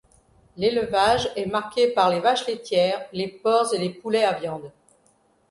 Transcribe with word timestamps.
L'élevage 0.57 1.31
est 1.35 1.45
marqué 1.45 1.89
par 1.89 2.09
les 2.09 2.19
vaches 2.19 2.47
laitières, 2.47 3.05
les 3.13 3.27
porcs 3.27 3.75
et 3.75 3.77
les 3.77 3.91
poulets 3.91 4.23
à 4.23 4.33
viande. 4.33 4.71